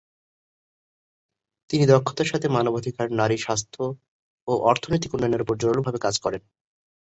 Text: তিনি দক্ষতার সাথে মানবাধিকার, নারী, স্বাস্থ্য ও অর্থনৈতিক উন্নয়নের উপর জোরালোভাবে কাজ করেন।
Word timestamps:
তিনি 1.69 1.83
দক্ষতার 1.85 2.27
সাথে 2.27 2.47
মানবাধিকার, 2.49 3.07
নারী, 3.11 3.37
স্বাস্থ্য 3.37 3.81
ও 4.47 4.53
অর্থনৈতিক 4.69 5.11
উন্নয়নের 5.13 5.43
উপর 5.43 5.55
জোরালোভাবে 5.57 5.99
কাজ 5.99 6.15
করেন। 6.19 6.41